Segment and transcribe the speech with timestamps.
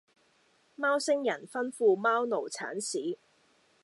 [0.75, 3.19] 貓星人吩咐貓奴剷屎